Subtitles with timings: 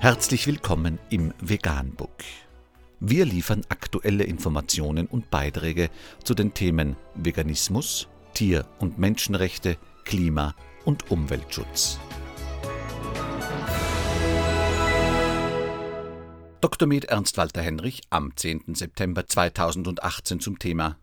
[0.00, 2.22] Herzlich willkommen im Veganbook.
[3.00, 5.90] Wir liefern aktuelle Informationen und Beiträge
[6.22, 10.54] zu den Themen Veganismus, Tier- und Menschenrechte, Klima-
[10.84, 11.98] und Umweltschutz.
[16.60, 16.86] Dr.
[16.86, 18.76] Med Ernst Walter Henrich am 10.
[18.76, 20.96] September 2018 zum Thema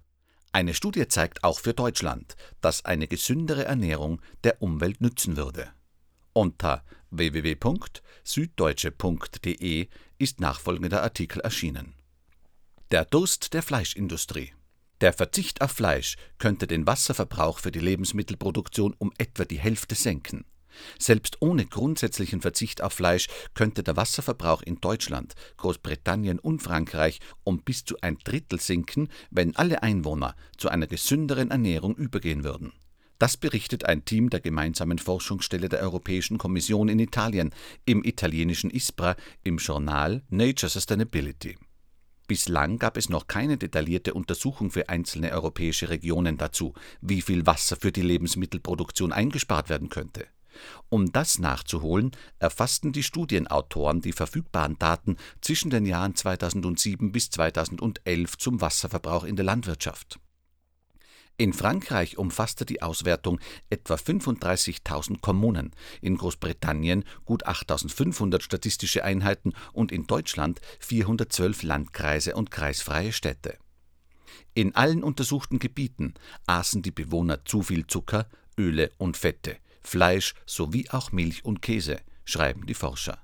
[0.53, 5.67] Eine Studie zeigt auch für Deutschland, dass eine gesündere Ernährung der Umwelt nützen würde.
[6.31, 6.81] Unter
[7.17, 11.93] www.süddeutsche.de ist nachfolgender Artikel erschienen.
[12.91, 14.53] Der Durst der Fleischindustrie.
[15.01, 20.45] Der Verzicht auf Fleisch könnte den Wasserverbrauch für die Lebensmittelproduktion um etwa die Hälfte senken.
[20.99, 27.61] Selbst ohne grundsätzlichen Verzicht auf Fleisch könnte der Wasserverbrauch in Deutschland, Großbritannien und Frankreich um
[27.61, 32.73] bis zu ein Drittel sinken, wenn alle Einwohner zu einer gesünderen Ernährung übergehen würden.
[33.17, 37.51] Das berichtet ein Team der gemeinsamen Forschungsstelle der Europäischen Kommission in Italien
[37.85, 41.57] im italienischen ISPRA im Journal Nature Sustainability.
[42.27, 47.77] Bislang gab es noch keine detaillierte Untersuchung für einzelne europäische Regionen dazu, wie viel Wasser
[47.77, 50.25] für die Lebensmittelproduktion eingespart werden könnte.
[50.89, 58.37] Um das nachzuholen, erfassten die Studienautoren die verfügbaren Daten zwischen den Jahren 2007 bis 2011
[58.37, 60.19] zum Wasserverbrauch in der Landwirtschaft.
[61.37, 69.91] In Frankreich umfasste die Auswertung etwa 35.000 Kommunen, in Großbritannien gut 8.500 statistische Einheiten und
[69.91, 73.57] in Deutschland 412 Landkreise und kreisfreie Städte.
[74.53, 76.13] In allen untersuchten Gebieten
[76.47, 81.97] aßen die Bewohner zu viel Zucker, Öle und Fette, Fleisch sowie auch Milch und Käse,
[82.23, 83.19] schreiben die Forscher.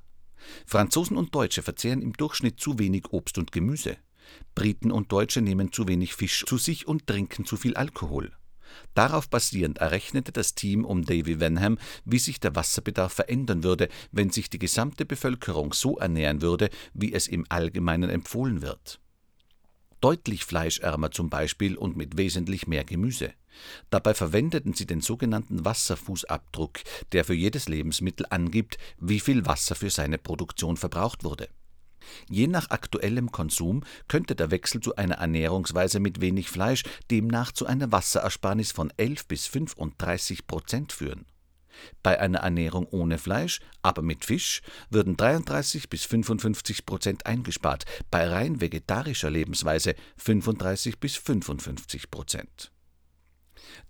[0.66, 3.96] Franzosen und Deutsche verzehren im Durchschnitt zu wenig Obst und Gemüse.
[4.56, 8.32] Briten und Deutsche nehmen zu wenig Fisch zu sich und trinken zu viel Alkohol.
[8.94, 14.30] Darauf basierend errechnete das Team um Davy Wenham, wie sich der Wasserbedarf verändern würde, wenn
[14.30, 19.00] sich die gesamte Bevölkerung so ernähren würde, wie es im Allgemeinen empfohlen wird.
[20.02, 23.34] Deutlich fleischärmer zum Beispiel und mit wesentlich mehr Gemüse.
[23.92, 26.80] Dabei verwendeten sie den sogenannten Wasserfußabdruck,
[27.12, 31.50] der für jedes Lebensmittel angibt, wie viel Wasser für seine Produktion verbraucht wurde.
[32.30, 37.66] Je nach aktuellem Konsum könnte der Wechsel zu einer Ernährungsweise mit wenig Fleisch demnach zu
[37.66, 41.26] einer Wasserersparnis von 11 bis 35 Prozent führen.
[42.04, 48.28] Bei einer Ernährung ohne Fleisch, aber mit Fisch, würden 33 bis 55 Prozent eingespart, bei
[48.28, 52.72] rein vegetarischer Lebensweise 35 bis 55 Prozent.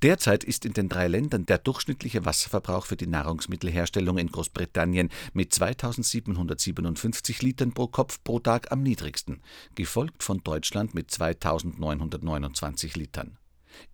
[0.01, 5.53] Derzeit ist in den drei Ländern der durchschnittliche Wasserverbrauch für die Nahrungsmittelherstellung in Großbritannien mit
[5.53, 9.41] 2757 Litern pro Kopf pro Tag am niedrigsten,
[9.75, 13.37] gefolgt von Deutschland mit 2929 Litern.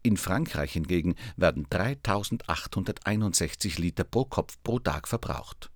[0.01, 5.69] In Frankreich hingegen werden 3861 Liter pro Kopf pro Tag verbraucht.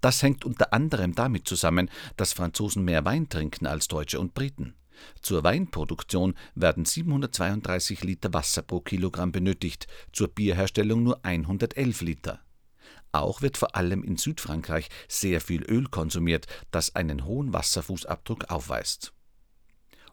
[0.00, 4.74] Das hängt unter anderem damit zusammen, dass Franzosen mehr Wein trinken als Deutsche und Briten.
[5.20, 12.40] Zur Weinproduktion werden 732 Liter Wasser pro Kilogramm benötigt, zur Bierherstellung nur 111 Liter.
[13.12, 19.12] Auch wird vor allem in Südfrankreich sehr viel Öl konsumiert, das einen hohen Wasserfußabdruck aufweist.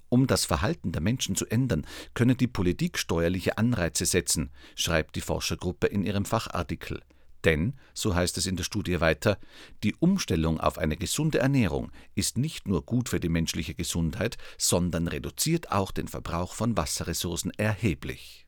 [0.10, 5.22] Um das Verhalten der Menschen zu ändern, könne die Politik steuerliche Anreize setzen, schreibt die
[5.22, 7.02] Forschergruppe in ihrem Fachartikel.
[7.46, 9.38] Denn, so heißt es in der Studie weiter,
[9.84, 15.08] die Umstellung auf eine gesunde Ernährung ist nicht nur gut für die menschliche Gesundheit, sondern
[15.08, 18.46] reduziert auch den Verbrauch von Wasserressourcen erheblich.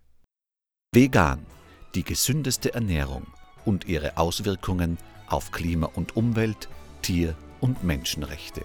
[0.94, 1.46] Vegan,
[1.96, 3.26] die gesündeste Ernährung
[3.66, 6.70] und ihre Auswirkungen auf Klima und Umwelt,
[7.02, 8.64] Tier- und Menschenrechte.